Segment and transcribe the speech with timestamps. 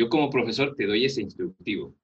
[0.00, 1.94] Yo como profesor te doy ese instructivo.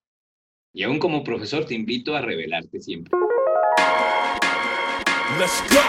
[0.74, 3.10] Y aún como profesor te invito a revelarte siempre.
[5.38, 5.80] Let's go.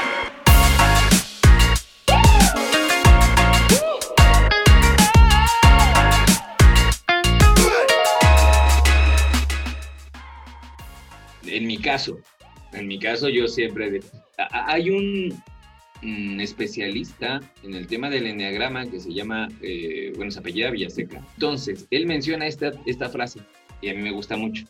[11.45, 12.21] En mi caso,
[12.71, 13.99] en mi caso yo siempre...
[14.49, 15.43] Hay un,
[16.01, 21.23] especialista en el tema del enneagrama que se llama, eh, bueno, se apellida Villaseca.
[21.33, 23.41] Entonces, él menciona esta, esta frase
[23.81, 24.65] y a mí me gusta mucho.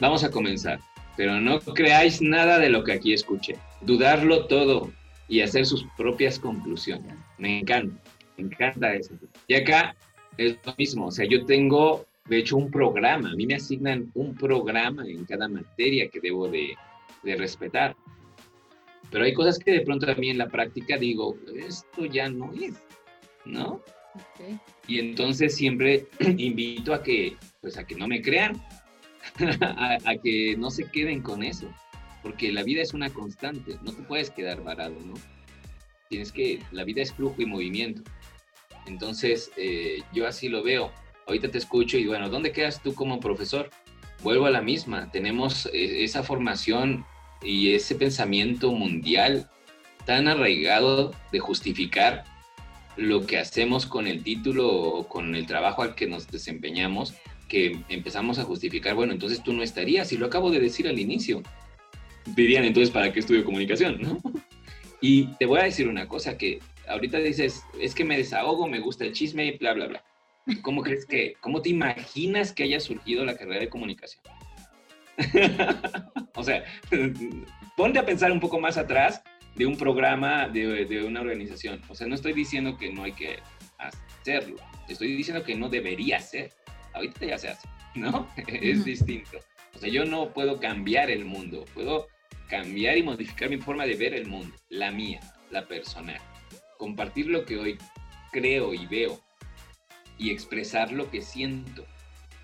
[0.00, 0.80] Vamos a comenzar,
[1.16, 3.56] pero no creáis nada de lo que aquí escuché.
[3.82, 4.92] Dudarlo todo
[5.28, 7.14] y hacer sus propias conclusiones.
[7.38, 7.96] Me encanta,
[8.36, 9.14] me encanta eso.
[9.46, 9.94] Y acá
[10.36, 14.10] es lo mismo, o sea, yo tengo, de hecho, un programa, a mí me asignan
[14.14, 16.74] un programa en cada materia que debo de,
[17.22, 17.96] de respetar.
[19.10, 22.52] Pero hay cosas que de pronto a mí en la práctica digo, esto ya no
[22.52, 22.74] es,
[23.44, 23.82] ¿no?
[24.88, 28.62] Y entonces siempre invito a que, pues a que no me crean,
[29.60, 31.68] a, que no se queden con eso,
[32.22, 35.14] porque la vida es una constante, no te puedes quedar varado, ¿no?
[36.08, 38.02] Tienes que, la vida es flujo y movimiento.
[38.86, 40.92] Entonces, eh, yo así lo veo.
[41.26, 43.70] Ahorita te escucho y bueno, ¿dónde quedas tú como profesor?
[44.22, 47.04] Vuelvo a la misma, tenemos eh, esa formación
[47.42, 49.48] y ese pensamiento mundial
[50.04, 52.24] tan arraigado de justificar
[52.96, 57.14] lo que hacemos con el título o con el trabajo al que nos desempeñamos,
[57.48, 60.98] que empezamos a justificar, bueno, entonces tú no estarías, y lo acabo de decir al
[60.98, 61.42] inicio.
[62.34, 64.00] Dirían, entonces, ¿para qué estudio comunicación?
[64.00, 64.20] ¿no?
[65.02, 68.80] Y te voy a decir una cosa que ahorita dices, es que me desahogo, me
[68.80, 70.04] gusta el chisme y bla, bla, bla.
[70.62, 74.22] ¿Cómo crees que, cómo te imaginas que haya surgido la carrera de comunicación?
[76.34, 76.64] o sea,
[77.76, 79.22] ponte a pensar un poco más atrás
[79.54, 81.80] de un programa, de, de, una organización.
[81.88, 83.38] O sea, no estoy diciendo que no hay que
[83.78, 84.56] hacerlo,
[84.88, 86.52] estoy diciendo que no debería ser.
[86.92, 88.28] Ahorita ya se hace, ¿no?
[88.46, 89.38] es distinto.
[89.74, 92.08] O sea, yo no puedo cambiar el mundo, puedo
[92.48, 95.20] cambiar y modificar mi forma de ver el mundo, la mía,
[95.50, 96.20] la personal.
[96.78, 97.78] Compartir lo que hoy
[98.32, 99.20] creo y veo
[100.18, 101.86] y expresar lo que siento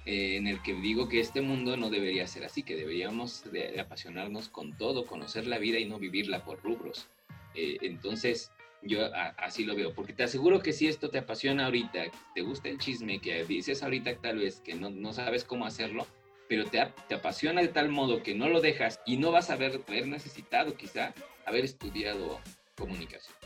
[0.05, 3.81] eh, en el que digo que este mundo no debería ser así, que deberíamos de,
[3.81, 7.09] apasionarnos con todo, conocer la vida y no vivirla por rubros.
[7.55, 8.51] Eh, entonces,
[8.83, 12.05] yo así lo veo, porque te aseguro que si esto te apasiona ahorita,
[12.35, 16.07] te gusta el chisme, que dices ahorita tal vez que no, no sabes cómo hacerlo,
[16.49, 19.55] pero te, te, apasiona de tal modo que no lo dejas y no vas a
[19.55, 21.15] haber, haber necesitado quizá
[21.47, 22.41] haber estudiado
[22.77, 23.37] comunicación.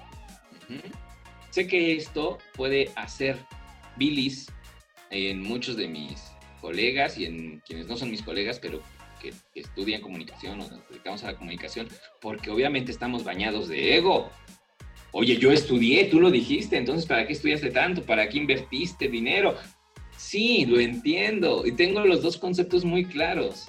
[1.50, 3.36] Sé que esto puede hacer
[3.96, 4.50] bilis
[5.10, 8.82] en muchos de mis colegas y en quienes no son mis colegas, pero
[9.20, 11.88] que, estudian comunicación o nos dedicamos a la comunicación,
[12.20, 14.30] porque obviamente estamos bañados de ego.
[15.12, 18.02] Oye, yo estudié, tú lo dijiste, entonces ¿para qué estudiaste tanto?
[18.02, 19.56] ¿Para qué invertiste dinero?
[20.16, 23.66] Sí, lo entiendo y tengo los dos conceptos muy claros.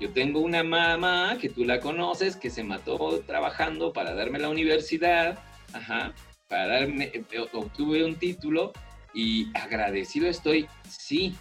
[0.00, 4.48] Yo tengo una mamá que tú la conoces, que se mató trabajando para darme la
[4.48, 5.38] universidad,
[5.72, 6.14] ajá,
[6.48, 8.72] para darme, eh, obtuve un título
[9.12, 11.34] y agradecido estoy, sí,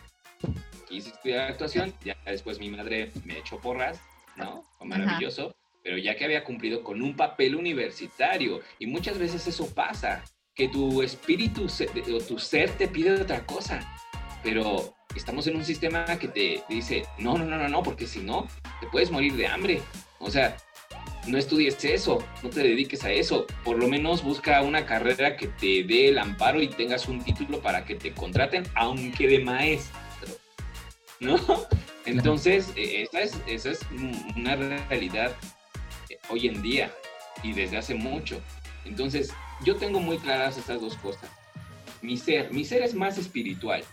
[0.87, 4.01] quise estudiar actuación, ya después mi madre me echó porras,
[4.35, 4.65] ¿no?
[4.77, 9.73] Fue maravilloso, pero ya que había cumplido con un papel universitario, y muchas veces eso
[9.73, 10.23] pasa,
[10.55, 13.79] que tu espíritu o tu ser te pide otra cosa,
[14.43, 18.21] pero estamos en un sistema que te dice, no, no, no, no, no, porque si
[18.21, 18.47] no,
[18.79, 19.81] te puedes morir de hambre.
[20.19, 20.57] O sea,
[21.27, 25.47] no estudies eso, no te dediques a eso, por lo menos busca una carrera que
[25.47, 30.06] te dé el amparo y tengas un título para que te contraten, aunque de maestro.
[31.19, 31.37] ¿No?
[32.05, 33.79] Entonces, e, esa es, esa es
[34.35, 35.35] una realidad
[36.09, 36.91] eh, hoy en día
[37.43, 38.41] y desde hace mucho.
[38.85, 39.33] Entonces,
[39.63, 41.29] yo tengo muy claras estas dos cosas.
[42.01, 43.83] Mi ser, mi ser es más espiritual,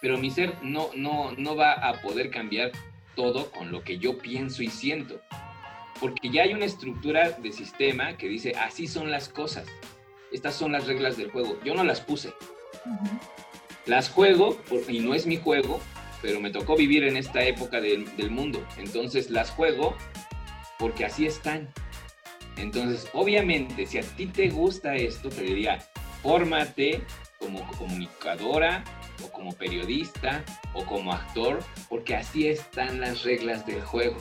[0.00, 2.72] pero mi ser no, no, no va a poder cambiar
[3.14, 5.20] todo con lo que yo pienso y siento.
[6.00, 9.66] Porque ya hay una estructura de sistema que dice, así son las cosas.
[10.32, 11.58] Estas son las reglas del juego.
[11.64, 12.32] Yo no las puse.
[13.86, 15.80] Las juego, y no es mi juego,
[16.22, 18.64] pero me tocó vivir en esta época del, mundo.
[18.78, 19.96] Entonces las juego
[20.78, 21.68] porque así están.
[22.56, 25.86] Entonces, obviamente, si a ti te gusta esto, te diría,
[26.22, 27.02] fórmate
[27.38, 28.84] como comunicadora
[29.24, 31.58] o como periodista o como actor,
[31.88, 34.16] porque así están las reglas del juego.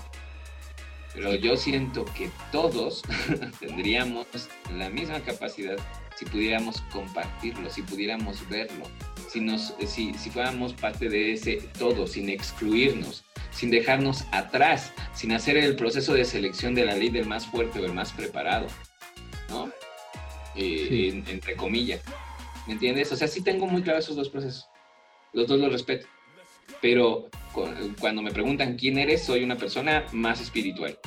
[1.13, 3.03] Pero yo siento que todos
[3.59, 4.25] tendríamos
[4.73, 5.77] la misma capacidad
[6.15, 8.85] si pudiéramos compartirlo, si pudiéramos verlo,
[9.31, 15.31] si, nos, si, si fuéramos parte de ese todo, sin excluirnos, sin dejarnos atrás, sin
[15.31, 18.67] hacer el proceso de selección de la ley del más fuerte o el más preparado,
[19.49, 19.71] ¿no?
[20.55, 22.01] Eh, entre comillas.
[22.67, 23.11] ¿Me entiendes?
[23.13, 24.67] O sea, sí tengo muy claro esos dos procesos.
[25.31, 26.07] los dos los respeto.
[26.81, 27.29] Pero
[27.99, 30.97] cuando me preguntan quién eres, soy una persona más espiritual.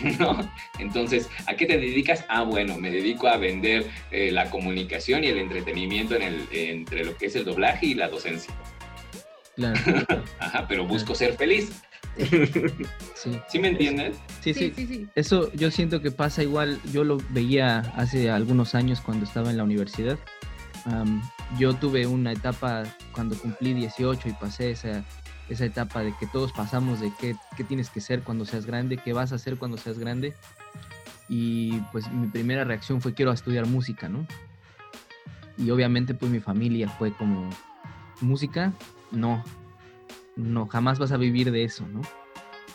[0.18, 0.50] ¿No?
[0.78, 2.24] Entonces, ¿a qué te dedicas?
[2.28, 7.04] Ah, bueno, me dedico a vender eh, la comunicación y el entretenimiento en el, entre
[7.04, 8.52] lo que es el doblaje y la docencia.
[9.54, 9.80] Claro.
[10.38, 11.72] Ajá, pero busco ser feliz.
[13.14, 13.38] Sí.
[13.48, 14.16] ¿Sí me entiendes?
[14.40, 19.00] Sí, sí, sí, Eso yo siento que pasa igual, yo lo veía hace algunos años
[19.00, 20.18] cuando estaba en la universidad.
[21.58, 25.04] yo tuve una etapa cuando cumplí 18 y pasé esa,
[25.48, 28.96] esa etapa de que todos pasamos de qué, qué tienes que ser cuando seas grande,
[28.96, 30.34] qué vas a hacer cuando seas grande.
[31.28, 34.26] Y pues mi primera reacción fue quiero estudiar música, ¿no?
[35.58, 37.48] Y obviamente pues mi familia fue como,
[38.20, 38.72] ¿música?
[39.10, 39.42] No,
[40.36, 42.02] no, jamás vas a vivir de eso, ¿no?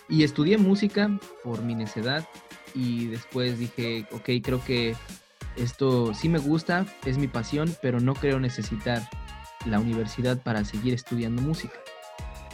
[0.09, 1.09] Y estudié música
[1.43, 2.27] por mi necedad
[2.73, 4.95] y después dije, ok, creo que
[5.55, 9.07] esto sí me gusta, es mi pasión, pero no creo necesitar
[9.65, 11.79] la universidad para seguir estudiando música.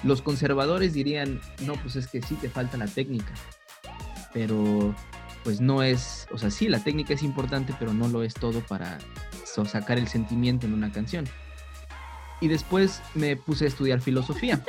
[0.04, 3.34] Los conservadores dirían, no, pues es que sí te falta la técnica,
[4.34, 4.94] pero
[5.44, 8.62] pues no es, o sea, sí, la técnica es importante, pero no lo es todo
[8.62, 9.00] para
[9.66, 11.28] sacar el sentimiento en una canción.
[12.42, 14.62] Y después me puse a estudiar filosofía.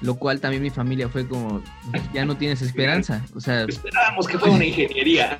[0.00, 1.62] lo cual también mi familia fue como,
[2.12, 3.24] ya no tienes esperanza.
[3.34, 5.38] O sea, esperábamos que fuera una ingeniería.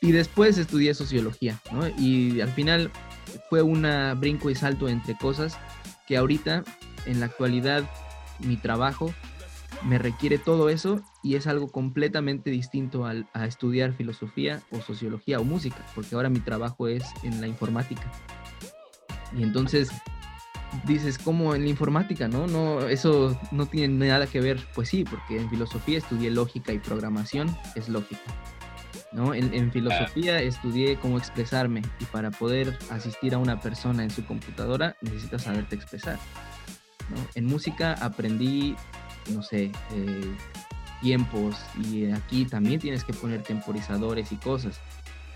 [0.00, 1.88] y después estudié sociología, ¿no?
[1.98, 2.90] Y al final
[3.50, 3.86] fue un
[4.18, 5.58] brinco y salto entre cosas
[6.06, 6.62] que ahorita,
[7.06, 7.84] en la actualidad,
[8.40, 9.12] mi trabajo
[9.82, 15.40] me requiere todo eso y es algo completamente distinto al, a estudiar filosofía o sociología
[15.40, 18.10] o música, porque ahora mi trabajo es en la informática.
[19.36, 19.90] Y entonces
[20.86, 22.46] dices, como en la informática, ¿no?
[22.46, 26.78] No, eso no tiene nada que ver, pues sí, porque en filosofía estudié lógica y
[26.78, 28.22] programación, es lógica.
[29.12, 29.32] ¿no?
[29.32, 34.96] En, filosofía estudié cómo expresarme y para poder asistir a una persona en su computadora
[35.02, 36.18] necesitas saberte expresar.
[37.34, 38.76] En música aprendí,
[39.32, 40.34] no sé, eh,
[41.00, 44.80] tiempos y aquí también tienes que poner temporizadores y cosas.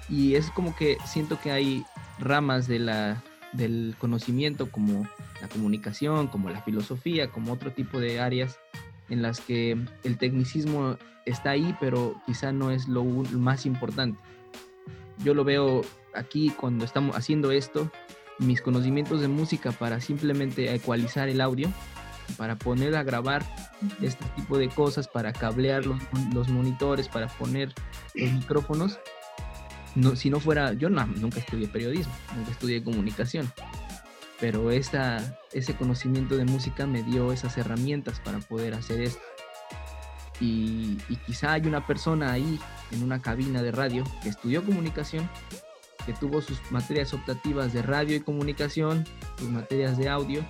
[0.08, 1.84] Y es como que siento que hay
[2.18, 3.22] ramas de la,
[3.52, 5.06] del conocimiento como
[5.40, 8.58] la comunicación, como la filosofía, como otro tipo de áreas
[9.08, 14.18] en las que el tecnicismo está ahí, pero quizá no es lo más importante.
[15.24, 15.82] Yo lo veo
[16.14, 17.90] aquí cuando estamos haciendo esto,
[18.38, 21.68] mis conocimientos de música para simplemente ecualizar el audio,
[22.36, 23.44] para poner a grabar
[24.02, 26.00] este tipo de cosas, para cablear los,
[26.32, 27.72] los monitores, para poner
[28.14, 28.98] los micrófonos.
[29.94, 33.50] No, si no fuera, yo no, nunca estudié periodismo, nunca estudié comunicación
[34.40, 39.22] pero esa, ese conocimiento de música me dio esas herramientas para poder hacer esto.
[40.40, 42.60] Y, quizá hay una persona ahí
[42.92, 45.28] en una cabina de radio que estudió comunicación,
[46.06, 49.04] que tuvo sus materias optativas de radio y comunicación,
[49.38, 50.44] sus materias de audio,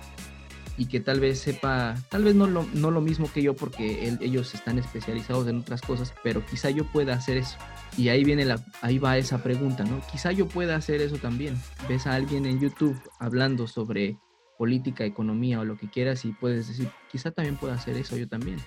[0.79, 4.15] y que tal vez sepa, tal vez no lo, no lo mismo que yo porque
[4.21, 7.57] ellos están especializados en otras cosas, pero quizá yo pueda hacer eso.
[7.97, 10.01] Y ahí viene la, ahí va esa pregunta, ¿no?
[10.09, 11.61] Quizá yo pueda hacer eso también.
[11.89, 14.17] Ves a alguien en YouTube hablando sobre
[14.57, 18.29] política, economía o lo que quieras y puedes decir, quizá también pueda hacer eso yo
[18.29, 18.57] también.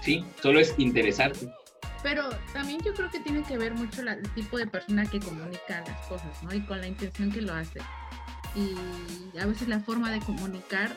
[0.00, 1.48] Sí, solo es interesarte.
[2.02, 5.82] Pero también yo creo que tiene que ver mucho el tipo de persona que comunica
[5.86, 6.54] las cosas, ¿no?
[6.54, 7.80] Y con la intención que lo hace.
[8.54, 10.96] Y a veces la forma de comunicar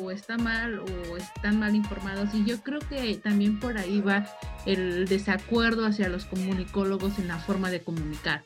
[0.00, 4.26] o está mal o están mal informados y yo creo que también por ahí va
[4.66, 8.42] el desacuerdo hacia los comunicólogos en la forma de comunicar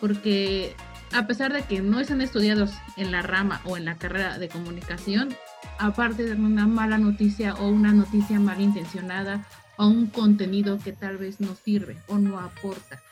[0.00, 0.74] porque
[1.12, 4.48] a pesar de que no están estudiados en la rama o en la carrera de
[4.48, 5.34] comunicación
[5.78, 9.44] aparte de una mala noticia o una noticia malintencionada
[9.78, 13.02] o un contenido que tal vez no sirve o no aporta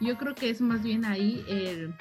[0.00, 1.94] yo creo que es más bien ahí el,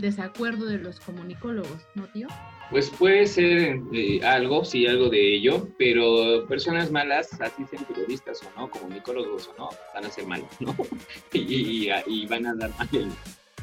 [0.00, 2.28] desacuerdo de los comunicólogos, ¿no, tío?
[2.70, 8.40] Pues puede ser eh, algo, sí, algo de ello, pero personas malas, así sean periodistas
[8.42, 10.74] o no, comunicólogos o no, van a ser malos, ¿no?
[11.32, 12.88] y, van a dar mal.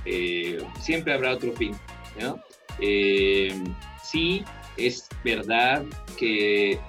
[0.06, 1.76] Eh, siempre habrá otro fin,
[2.20, 2.40] ¿no?
[2.80, 3.54] Eh,
[4.04, 4.44] sí,
[4.78, 5.84] es verdad
[6.18, 6.80] que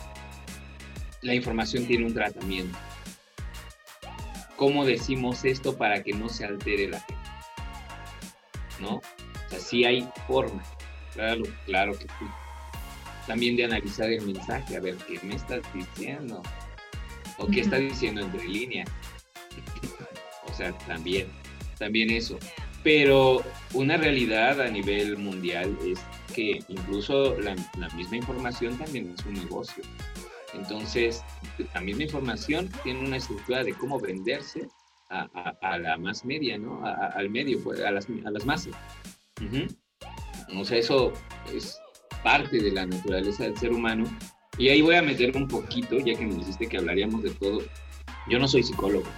[1.22, 2.76] la información tiene un tratamiento.
[4.62, 7.30] ¿Cómo decimos esto para que no se altere la gente?
[8.78, 8.94] ¿No?
[8.98, 10.64] O sea, sí hay formas
[11.14, 12.26] Claro, claro que sí.
[13.26, 16.44] También de analizar el mensaje, a ver qué me estás diciendo.
[17.38, 18.88] O qué está diciendo entre líneas.
[20.46, 21.26] o sea, también,
[21.80, 22.38] también eso.
[22.84, 23.42] Pero
[23.74, 25.98] una realidad a nivel mundial es
[26.32, 27.56] que incluso la,
[27.96, 29.82] misma información también es un negocio.
[30.52, 31.22] Entonces,
[31.74, 34.68] la misma información tiene una estructura de cómo venderse
[35.08, 36.82] a, la más media, ¿no?
[36.84, 38.74] al medio, pues, a las, a las masas.
[40.56, 41.12] O sea, eso
[41.54, 41.78] es
[42.22, 44.04] parte de la naturaleza del ser humano.
[44.58, 47.62] Y ahí voy a meter un poquito, ya que me dijiste que hablaríamos de todo.
[48.28, 49.08] Yo no soy psicólogo,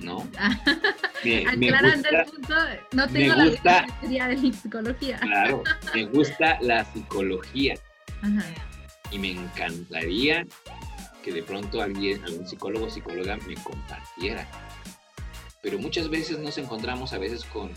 [0.00, 0.28] ¿no?
[1.24, 2.54] Me, Aclarando el punto,
[2.92, 5.18] no tengo la gusta, de la psicología.
[5.18, 5.62] Claro,
[5.94, 7.74] me gusta la psicología.
[9.12, 10.46] Y me encantaría
[11.22, 14.48] que de pronto alguien, algún psicólogo o psicóloga me compartiera.
[15.62, 17.70] Pero muchas veces nos encontramos a veces con,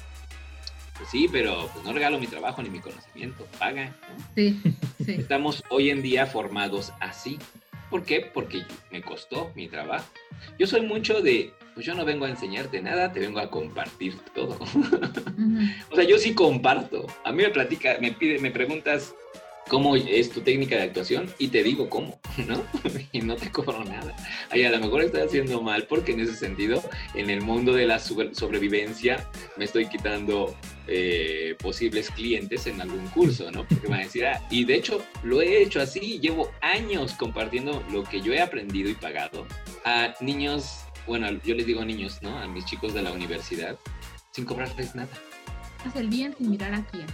[0.98, 3.96] pues sí, pero pues no regalo mi trabajo ni mi conocimiento, paga.
[4.36, 4.60] Sí,
[5.06, 5.12] sí.
[5.12, 7.38] Estamos hoy en día formados así.
[7.90, 8.22] ¿Por qué?
[8.34, 10.08] Porque me costó mi trabajo.
[10.58, 14.18] Yo soy mucho de, pues yo no vengo a enseñarte nada, te vengo a compartir
[14.34, 14.58] todo.
[15.92, 17.06] o sea, yo sí comparto.
[17.24, 19.14] A mí me platica, me pide, me preguntas,
[19.68, 22.64] cómo es tu técnica de actuación y te digo cómo, ¿no?
[23.12, 24.16] y no te cobro nada.
[24.50, 27.88] Ay, a lo mejor estoy haciendo mal porque en ese sentido, en el mundo de
[27.88, 30.56] la sobrevivencia, me estoy quitando
[30.88, 33.68] eh, posibles clientes en algún curso, ¿no?
[33.68, 37.84] Porque van a decir, ah, y de hecho lo he hecho así, llevo años compartiendo
[37.92, 39.48] lo que yo he aprendido y pagado
[39.84, 42.38] a niños, bueno, yo les digo niños, ¿no?
[42.38, 43.78] A mis chicos de la universidad,
[44.32, 45.10] sin cobrarles nada.
[45.86, 47.06] Haz el bien sin mirar a quién.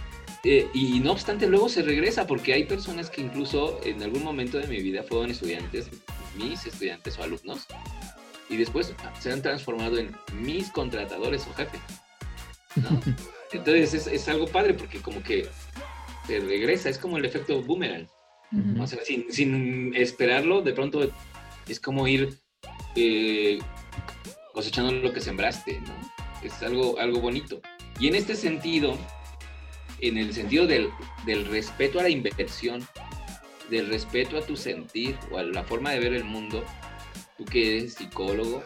[0.44, 4.58] Eh, y no obstante, luego se regresa porque hay personas que incluso en algún momento
[4.58, 5.88] de mi vida fueron estudiantes,
[6.36, 7.66] mis estudiantes o alumnos,
[8.48, 11.78] y después se han transformado en mis contratadores o jefe.
[13.52, 15.46] Entonces es, algo padre porque como que
[16.26, 18.08] se regresa, es como el efecto boomerang.
[18.78, 18.98] O sea,
[19.30, 21.10] sin, esperarlo, de pronto
[21.68, 22.38] es como ir
[22.96, 23.60] eh,
[24.52, 25.94] cosechando lo que sembraste, ¿no?
[26.42, 27.62] Es algo, algo bonito.
[27.98, 28.98] Y en este sentido,
[30.02, 30.90] en el sentido del,
[31.46, 32.86] respeto a la inversión,
[33.70, 36.64] del respeto a tu sentir o a la forma de ver el mundo,
[37.38, 38.62] tú que eres psicólogo,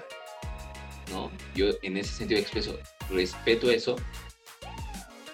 [1.13, 1.31] ¿no?
[1.55, 2.79] Yo en ese sentido expreso
[3.11, 3.97] respeto eso,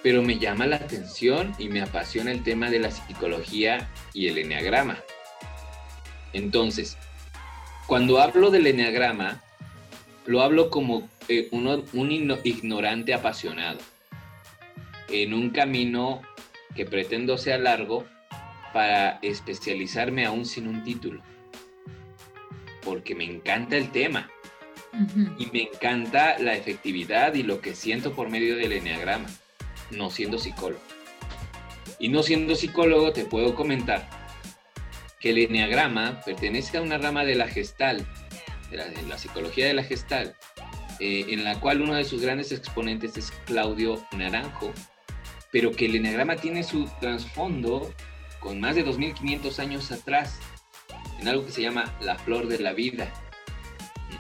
[0.03, 4.39] pero me llama la atención y me apasiona el tema de la psicología y el
[4.39, 4.99] enneagrama.
[6.33, 6.99] Entonces,
[7.87, 9.43] cuando hablo del enneagrama,
[10.27, 12.11] lo hablo como eh, un
[12.45, 13.79] ignorante apasionado
[15.13, 16.23] en un camino
[16.75, 18.07] que pretendo sea largo
[18.73, 21.23] para especializarme aún sin un título.
[22.83, 24.31] Porque me encanta el tema
[25.39, 29.29] y me encanta la efectividad y lo que siento por medio del enneagrama,
[29.91, 30.83] no siendo psicólogo.
[31.99, 34.09] Y no siendo psicólogo te puedo comentar
[35.21, 38.05] que el enneagrama pertenece a una rama de la gestal,
[38.71, 38.77] de
[39.09, 40.35] la, psicología de la gestal,
[40.99, 44.73] eh, en la cual uno de sus grandes exponentes es Claudio Naranjo,
[45.53, 47.95] pero que el enagrama tiene su trasfondo
[48.41, 50.41] con más de 2500 años atrás,
[51.21, 53.13] en algo que se llama la flor de la vida,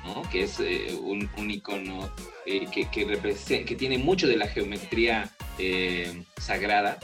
[0.04, 0.22] ¿no?
[0.30, 2.12] que es eh, un, icono
[2.46, 7.00] eh, que, que, que, tiene mucho de la geometría eh, sagrada.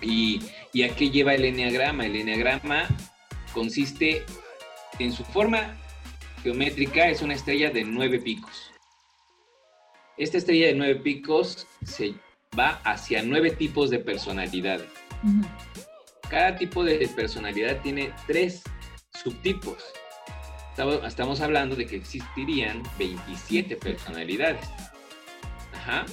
[0.00, 0.40] Y,
[0.72, 2.06] ¿Y a qué lleva el eneagrama?
[2.06, 2.88] El eneagrama
[3.52, 4.24] consiste
[4.98, 5.76] en su forma
[6.42, 8.70] geométrica, es una estrella de nueve picos.
[10.16, 12.14] Esta estrella de nueve picos se
[12.58, 14.88] va hacia nueve tipos de personalidades.
[16.28, 18.62] Cada tipo de personalidad tiene tres
[19.22, 19.78] subtipos.
[21.06, 24.66] Estamos hablando de que existirían 27 personalidades.
[25.74, 26.06] Ajá.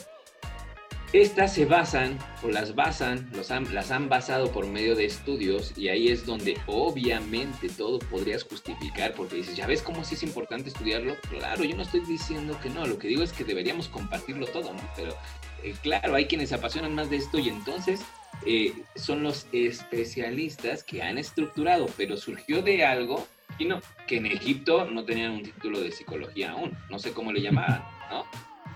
[1.14, 5.88] Estas se basan o las basan, los las han basado por medio de estudios y
[5.88, 10.68] ahí es donde obviamente todo podrías justificar porque dices, ya ves cómo sí es importante
[10.68, 11.16] estudiarlo.
[11.30, 14.74] Claro, yo no estoy diciendo que no, lo que digo es que deberíamos compartirlo todo,
[14.74, 14.82] ¿no?
[14.98, 15.16] Pero
[15.64, 18.02] eh, claro, hay quienes se apasionan más de esto y entonces
[18.46, 23.28] eh, son los especialistas que han estructurado, pero surgió de algo
[23.60, 27.32] y no, que en Egipto no tenían un título de psicología aún, no sé cómo
[27.32, 28.26] le llamaban, ¿no?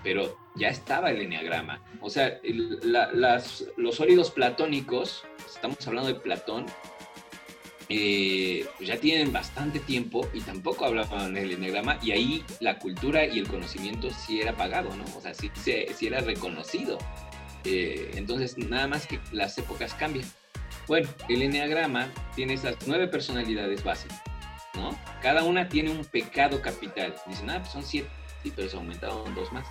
[0.02, 1.80] pero ya estaba el enneagrama.
[2.00, 2.40] O sea,
[3.76, 6.66] los sólidos platónicos, estamos hablando de Platón,
[7.94, 13.26] eh, pues ya tienen bastante tiempo y tampoco hablaban del enneagrama y ahí la cultura
[13.26, 15.04] y el conocimiento sí era pagado, ¿no?
[15.16, 16.98] O sea, sí, sí, era reconocido.
[17.64, 20.26] Eh, entonces, nada más que las épocas cambian.
[20.88, 24.20] Bueno, el enneagrama tiene esas nueve personalidades básicas,
[24.74, 24.98] ¿no?
[25.20, 27.14] Cada una tiene un pecado capital.
[27.26, 28.08] Dicen, ah, pues son siete,
[28.42, 29.66] sí, pero se aumentaron dos más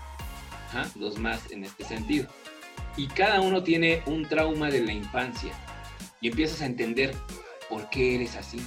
[0.96, 2.28] dos más en este sentido.
[2.98, 5.54] Y cada uno tiene un trauma de la infancia
[6.20, 7.16] y empiezas a entender
[7.72, 8.60] por qué eres así.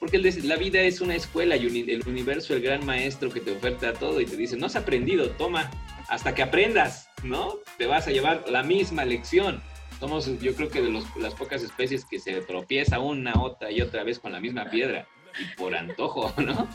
[0.00, 3.92] Porque la vida es una escuela y el universo, el gran maestro que te oferta
[3.92, 5.70] todo y te dice, no has aprendido, toma,
[6.08, 7.54] hasta que aprendas, ¿no?
[7.78, 9.62] Te vas a llevar la misma lección.
[10.00, 10.90] Somos, yo creo que de
[11.20, 15.06] las pocas especies que se tropieza una, otra y otra vez con la misma piedra
[15.38, 16.68] y por antojo, ¿no?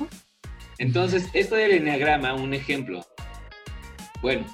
[0.78, 3.06] Entonces, esto del enneagrama, un ejemplo,
[4.22, 4.46] bueno,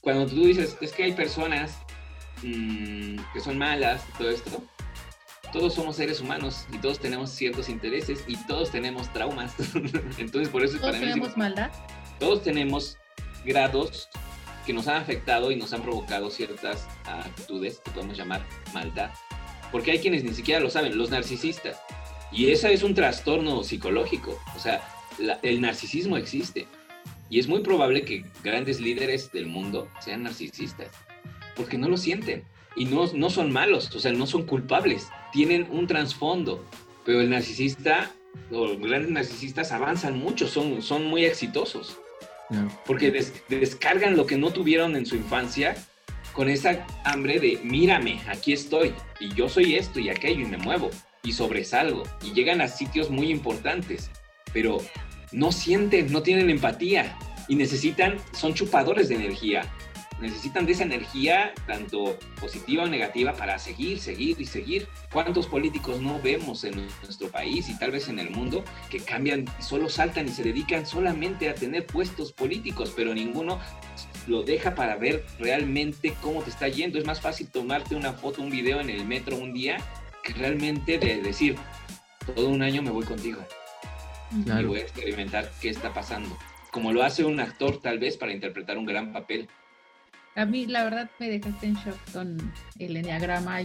[0.00, 1.78] cuando tú dices, es que hay personas
[2.42, 4.62] mm, que son malas, todo esto,
[5.52, 9.54] todos somos seres humanos y todos tenemos ciertos intereses y todos tenemos traumas.
[10.18, 11.70] Entonces, por eso ¿Todos tenemos maldad?
[12.18, 12.98] Todos tenemos
[13.44, 14.08] grados
[14.66, 19.10] que nos han afectado y nos han provocado ciertas actitudes que podemos llamar maldad.
[19.70, 21.80] Porque hay quienes ni siquiera lo saben, los narcisistas.
[22.30, 24.40] Y ese es un trastorno psicológico.
[24.56, 24.86] O sea,
[25.42, 26.66] el narcisismo existe.
[27.28, 30.88] Y es muy probable que grandes líderes del mundo sean narcisistas.
[31.56, 32.44] Porque no lo sienten.
[32.76, 35.08] Y no, no son malos, o sea, no son culpables.
[35.32, 36.64] Tienen un trasfondo.
[37.04, 38.12] Pero el narcisista,
[38.50, 41.98] los grandes narcisistas avanzan mucho, son, son muy exitosos.
[42.86, 43.10] Porque
[43.48, 45.74] descargan lo que no tuvieron en su infancia
[46.32, 50.56] con esa hambre de mírame, aquí estoy, y yo soy esto y aquello y me
[50.56, 50.90] muevo
[51.22, 54.10] y sobresalgo y llegan a sitios muy importantes,
[54.52, 54.78] pero
[55.30, 57.16] no sienten, no tienen empatía
[57.48, 59.62] y necesitan, son chupadores de energía
[60.22, 64.88] necesitan de esa energía, tanto positiva o negativa, para seguir, seguir y seguir.
[65.12, 69.44] ¿Cuántos políticos no vemos en nuestro país y tal vez en el mundo que cambian,
[69.60, 73.58] solo saltan y se dedican solamente a tener puestos políticos, pero ninguno
[74.26, 76.98] lo deja para ver realmente cómo te está yendo?
[76.98, 79.78] Es más fácil tomarte una foto, un video en el metro un día
[80.22, 81.56] que realmente de decir,
[82.34, 83.44] todo un año me voy contigo.
[84.30, 86.38] Y voy a experimentar qué está pasando.
[86.70, 89.48] Como lo hace un actor tal vez para interpretar un gran papel.
[90.34, 93.60] A mí, la verdad, me dejaste en shock con el enneagrama.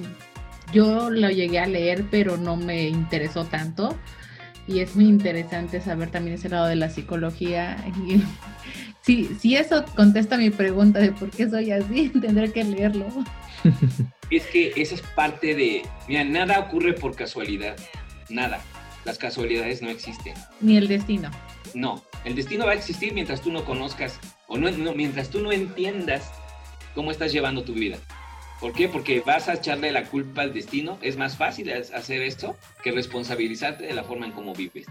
[0.74, 3.97] Yo lo llegué a leer, pero no me interesó tanto.
[4.67, 7.77] Y es muy interesante saber también ese lado de la psicología.
[8.05, 8.21] Y
[9.01, 13.05] si, si eso contesta mi pregunta de por qué soy así, tendré que leerlo.
[14.29, 15.83] Es que esa es parte de.
[16.09, 17.77] Mira, nada ocurre por casualidad.
[18.27, 18.59] Nada.
[19.05, 20.33] Las casualidades no existen.
[20.59, 21.31] Ni el destino.
[21.74, 22.03] No.
[22.25, 26.29] El destino va a existir mientras tú no conozcas o no mientras tú no entiendas
[26.97, 27.99] cómo estás llevando tu vida.
[28.59, 28.89] ¿Por qué?
[28.89, 30.97] Porque vas a echarle la culpa al destino.
[31.03, 34.87] Es más fácil hacer esto que responsabilizarte de la forma en cómo vives.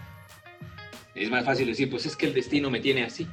[1.16, 3.26] Es más fácil decir, pues es que el destino me tiene así.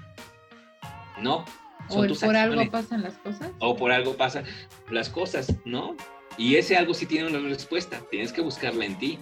[1.22, 1.46] No.
[1.88, 3.52] o por algo pasan las cosas.
[3.60, 4.46] O por algo pasan
[4.90, 5.96] las cosas, ¿no?
[6.40, 8.02] Y ese algo sí tiene una respuesta.
[8.10, 9.20] Tienes que buscarla en ti.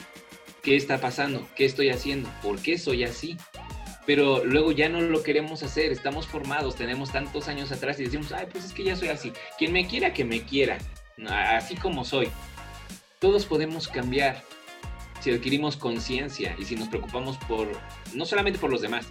[0.64, 1.46] ¿Qué está pasando?
[1.58, 2.30] ¿Qué estoy haciendo?
[2.42, 3.36] ¿Por qué soy así?
[4.12, 8.34] Pero luego ya no lo queremos hacer, estamos formados, tenemos tantos años atrás y decimos,
[8.34, 10.80] ay, pues es que ya soy así, quien me quiera, que me quiera,
[11.30, 12.28] así como soy.
[13.20, 14.44] Todos podemos cambiar
[15.22, 17.70] si adquirimos conciencia y si nos preocupamos por,
[18.14, 19.08] no solamente por los demás,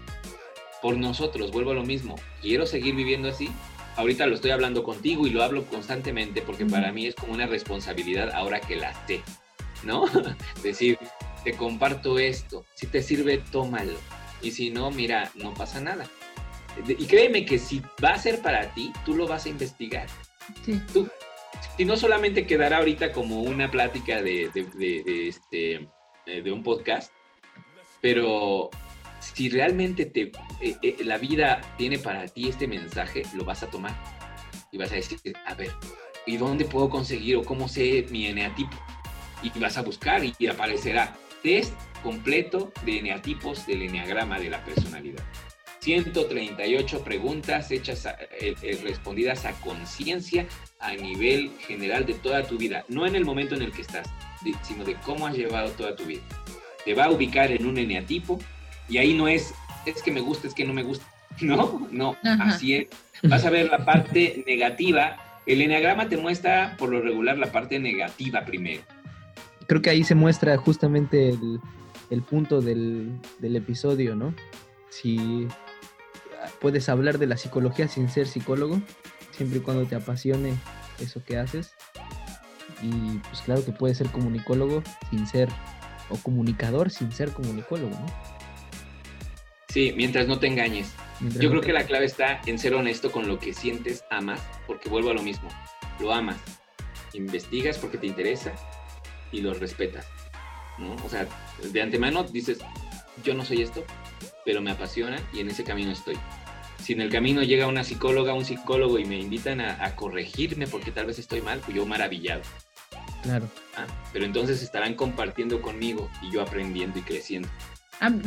[0.82, 3.48] por nosotros, vuelvo a lo mismo, quiero seguir viviendo así.
[3.96, 7.46] Ahorita lo estoy hablando contigo y lo hablo constantemente porque para mí es como una
[7.46, 9.22] responsabilidad ahora que la sé,
[9.82, 10.04] ¿no?
[10.62, 10.98] Decir,
[11.42, 16.06] te comparto esto, si te sirve, tómalo y si no, mira, no pasa nada.
[16.86, 20.06] Y créeme que si va a ser para ti, tú lo vas a investigar.
[20.64, 20.80] Sí.
[20.92, 21.08] Tú,
[21.76, 24.50] si no solamente quedará ahorita como una plática de,
[25.28, 25.88] este,
[26.26, 27.12] eh, de un podcast,
[28.00, 28.70] pero
[29.18, 33.70] si realmente te, eh, eh, la vida tiene para ti este mensaje, lo vas a
[33.70, 33.94] tomar
[34.72, 35.72] y vas a decir, a ver,
[36.26, 38.76] ¿y dónde puedo conseguir o cómo sé mi eneatipo?
[39.42, 45.22] Y vas a buscar y aparecerá test completo de eneatipos del eneagrama de la personalidad.
[45.80, 50.46] 138 preguntas hechas eh, eh, respondidas a conciencia
[50.78, 54.08] a nivel general de toda tu vida, no en el momento en el que estás,
[54.62, 56.22] sino de cómo has llevado toda tu vida.
[56.84, 58.38] Te va a ubicar en un eneatipo
[58.88, 59.54] y ahí no es,
[59.86, 61.06] es que me gusta, es que no me gusta.
[61.40, 62.88] No, no, así es.
[63.22, 65.16] Vas a ver la parte negativa.
[65.46, 68.82] El eneagrama te muestra por lo regular la parte negativa primero.
[69.66, 71.60] Creo que ahí se muestra justamente el,
[72.10, 74.34] el punto del, episodio, ¿no?
[74.90, 75.46] Si
[76.60, 78.80] puedes hablar de la psicología sin ser psicólogo,
[79.30, 80.54] siempre y cuando te apasione
[80.98, 81.72] eso que haces.
[82.82, 85.48] Y pues claro que puedes ser comunicólogo sin ser,
[86.08, 88.06] o comunicador sin ser comunicólogo, ¿no?
[89.68, 90.92] Sí, mientras no te engañes.
[91.38, 94.88] Yo creo que la clave está en ser honesto con lo que sientes, amas, porque
[94.88, 95.48] vuelvo a lo mismo,
[96.00, 96.38] lo amas,
[97.12, 98.52] investigas porque te interesa
[99.30, 100.06] y lo respetas.
[101.04, 101.26] O sea,
[101.62, 102.58] de antemano dices,
[103.24, 103.84] yo no soy esto,
[104.44, 106.16] pero me apasiona y en ese camino estoy.
[106.82, 110.90] Si en el camino llega una psicóloga, un psicólogo y me invitan a, corregirme porque
[110.90, 112.42] tal vez estoy mal, pues yo maravillado.
[113.22, 113.46] Claro.
[113.76, 117.48] Ah, pero entonces estarán compartiendo conmigo y yo aprendiendo y creciendo.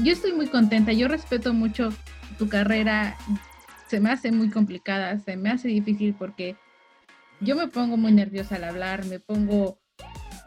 [0.04, 1.90] yo estoy muy contenta, yo respeto mucho
[2.38, 3.18] tu carrera,
[3.88, 6.56] se me hace muy complicada, se me hace difícil porque
[7.40, 9.83] yo me pongo muy nerviosa al hablar, me pongo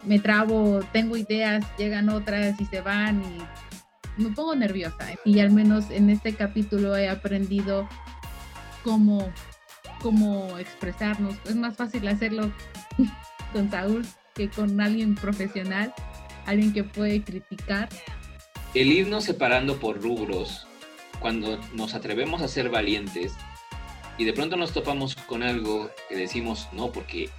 [0.06, 5.06] me trabo, tengo ideas, llegan otras y se van y me pongo nerviosa.
[5.24, 7.88] Y al menos en este capítulo he aprendido
[8.82, 9.30] cómo,
[10.00, 11.34] cómo expresarnos.
[11.44, 12.50] Es más fácil hacerlo
[13.52, 15.92] con Saúl que con alguien profesional,
[16.46, 17.88] alguien que puede criticar.
[18.74, 20.66] El irnos separando por rubros,
[21.20, 23.32] cuando nos atrevemos a ser valientes
[24.18, 27.30] y de pronto nos topamos con algo que decimos, no, porque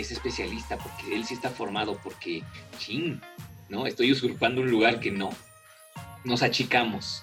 [0.00, 2.42] es especialista, porque él sí está formado, porque,
[2.78, 3.20] ching,
[3.68, 3.86] ¿no?
[3.86, 5.30] Estoy usurpando un lugar que no.
[6.24, 7.22] Nos achicamos.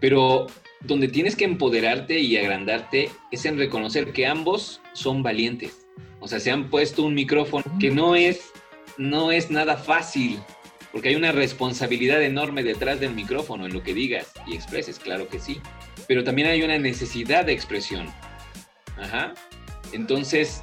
[0.00, 0.46] Pero
[0.80, 5.86] donde tienes que empoderarte y agrandarte es en reconocer que ambos son valientes.
[6.20, 8.52] O sea, se han puesto un micrófono que no es,
[8.96, 10.40] no es nada fácil,
[10.92, 15.28] porque hay una responsabilidad enorme detrás del micrófono en lo que digas y expreses, claro
[15.28, 15.60] que sí.
[16.06, 18.08] Pero también hay una necesidad de expresión.
[18.96, 19.34] Ajá.
[19.92, 20.62] Entonces,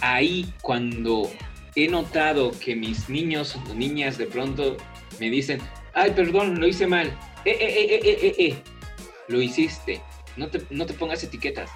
[0.00, 1.30] ahí cuando
[1.74, 4.76] he notado que mis niños o niñas de pronto
[5.18, 5.60] me dicen,
[5.94, 7.08] ay, perdón, lo hice mal.
[7.44, 8.62] Eh, eh, eh, eh, eh, eh, eh
[9.28, 10.02] lo hiciste.
[10.36, 11.70] No te, no te pongas etiquetas.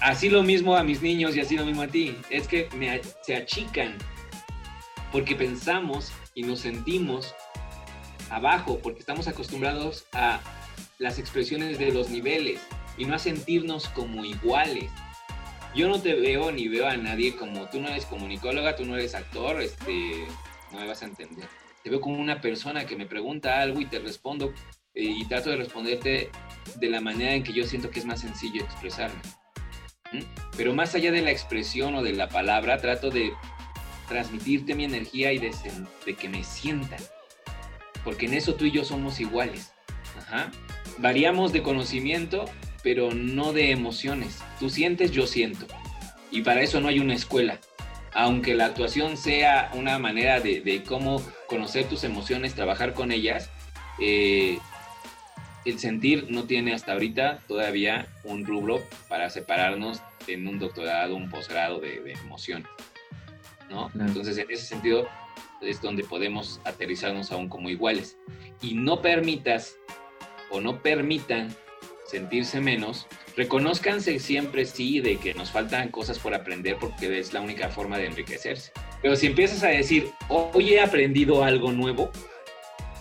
[0.00, 2.16] Así lo mismo a mis niños y así lo mismo a ti.
[2.30, 3.96] Es que me, se achican
[5.12, 7.34] porque pensamos y nos sentimos
[8.30, 10.40] abajo, porque estamos acostumbrados a
[10.98, 12.60] las expresiones de los niveles
[12.96, 14.90] y no a sentirnos como iguales.
[15.74, 18.96] Yo no te veo ni veo a nadie como tú no eres comunicóloga, tú no
[18.96, 20.26] eres actor, este,
[20.72, 21.48] no me vas a entender.
[21.82, 24.52] Te veo como una persona que me pregunta algo y te respondo
[24.94, 26.30] eh, y trato de responderte
[26.76, 29.20] de la manera en que yo siento que es más sencillo expresarme.
[30.56, 33.32] Pero más allá de la expresión o de la palabra, trato de
[34.08, 35.52] transmitirte mi energía y de,
[36.16, 36.98] que me sientan.
[38.04, 39.72] Porque en eso tú y yo somos iguales.
[40.98, 42.44] Variamos de conocimiento,
[42.82, 44.38] pero no de emociones.
[44.58, 45.66] Tú sientes, yo siento.
[46.30, 47.58] Y para eso no hay una escuela.
[48.12, 53.50] Aunque la actuación sea una manera de, cómo conocer tus emociones, trabajar con ellas,
[54.00, 54.58] eh,
[55.64, 61.30] el sentir no tiene hasta ahorita todavía un rubro para separarnos en un doctorado, un
[61.30, 62.68] posgrado de, de emociones.
[63.68, 63.90] ¿no?
[63.94, 65.08] Entonces, en ese sentido,
[65.60, 68.16] es donde podemos aterrizarnos aún como iguales.
[68.60, 69.76] Y no permitas
[70.50, 71.54] o no permitan
[72.10, 77.40] sentirse menos, reconozcanse siempre sí de que nos faltan cosas por aprender porque es la
[77.40, 78.72] única forma de enriquecerse.
[79.00, 82.10] Pero si empiezas a decir, hoy he aprendido algo nuevo,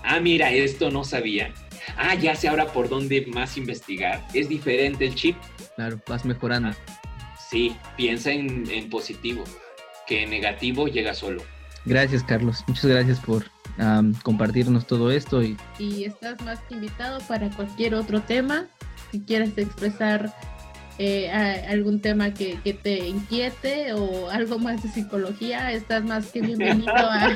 [0.03, 1.53] ah, mira, esto no sabía,
[1.97, 5.35] ah, ya sé ahora por dónde más investigar, es diferente el chip.
[5.75, 6.71] Claro, vas mejorando.
[7.49, 9.43] Sí, piensa en, en positivo,
[10.05, 11.41] que en negativo llega solo.
[11.85, 12.63] Gracias, Carlos.
[12.67, 13.45] Muchas gracias por
[14.23, 15.41] compartirnos todo esto.
[15.41, 15.57] Y...
[15.79, 18.67] y estás más que invitado para cualquier otro tema.
[19.11, 20.33] Si quieres expresar
[21.01, 26.91] eh, algún tema que, te inquiete o algo más de psicología, estás más que bienvenido
[26.93, 27.35] a,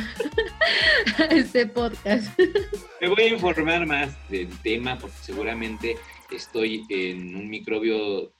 [1.29, 2.37] este podcast.
[3.01, 5.95] Me voy a informar más del tema porque seguramente
[6.29, 8.33] estoy en un microbio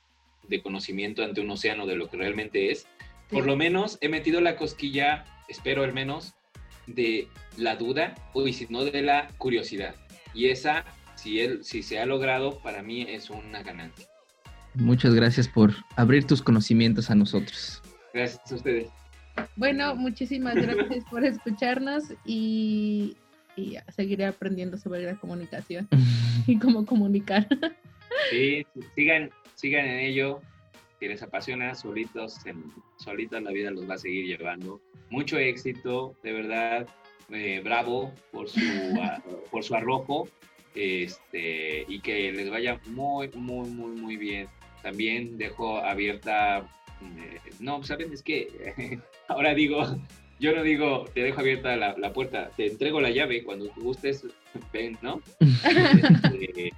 [0.49, 2.85] de conocimiento ante un océano de lo que realmente es.
[3.29, 6.35] Por lo menos he metido la cosquilla, espero al menos,
[6.85, 9.95] de la duda o si no de la curiosidad.
[10.33, 10.83] Y esa,
[11.23, 14.05] si, él, si se ha logrado, para mí es una ganancia.
[14.75, 17.81] Muchas gracias por abrir tus conocimientos a nosotros.
[18.13, 18.89] Gracias a ustedes.
[19.55, 23.15] Bueno, muchísimas gracias por escucharnos y,
[23.95, 25.87] seguiré aprendiendo sobre la comunicación
[26.47, 27.47] y cómo comunicar.
[28.29, 30.41] Sí, sigan, sigan en ello.
[30.99, 32.63] Si les apasiona, solitos, en,
[32.97, 34.81] solitos la vida los va a seguir llevando.
[35.09, 36.87] Mucho éxito, de verdad.
[37.29, 38.59] Eh, bravo por su,
[39.51, 40.27] por su arrojo
[40.75, 44.47] este, y que les vaya muy, muy, muy, muy bien
[44.83, 46.59] también dejo abierta,
[47.01, 49.97] eh, no, saben, es que ahora digo,
[50.39, 54.27] yo no digo, te dejo abierta la, la, puerta, te entrego la llave cuando gustes,
[54.71, 55.21] ven, ¿no?
[55.63, 56.73] Este,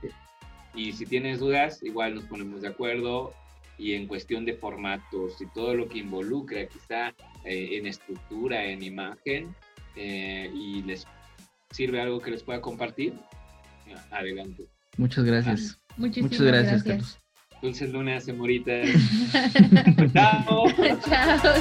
[0.76, 3.34] y si tienes dudas, igual nos ponemos de acuerdo
[3.78, 7.10] y en cuestión de formatos y todo lo que involucra quizá
[7.44, 9.56] eh, en estructura, en imagen,
[9.96, 11.08] eh, y les
[11.72, 13.14] sirve algo que les pueda compartir,
[14.12, 14.68] adelante.
[14.98, 15.78] Muchas gracias.
[15.98, 17.20] Muchas gracias, gracias.
[17.62, 18.88] Dulces lunas, amoritas.
[20.14, 20.68] Chao.
[21.08, 21.54] Chao.